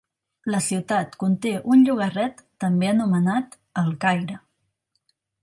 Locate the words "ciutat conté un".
0.67-1.83